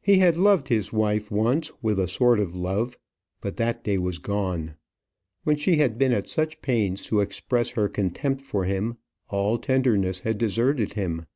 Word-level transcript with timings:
He 0.00 0.20
had 0.20 0.36
loved 0.36 0.68
his 0.68 0.92
wife 0.92 1.32
once 1.32 1.72
with 1.82 1.98
a 1.98 2.06
sort 2.06 2.38
of 2.38 2.54
love; 2.54 2.96
but 3.40 3.56
that 3.56 3.82
day 3.82 3.98
was 3.98 4.20
gone. 4.20 4.76
When 5.42 5.56
she 5.56 5.78
had 5.78 5.98
been 5.98 6.12
at 6.12 6.28
such 6.28 6.62
pains 6.62 7.02
to 7.06 7.18
express 7.20 7.70
her 7.70 7.88
contempt 7.88 8.40
for 8.40 8.66
him, 8.66 8.98
all 9.28 9.58
tenderness 9.58 10.20
had 10.20 10.38
deserted 10.38 10.92
him. 10.92 11.26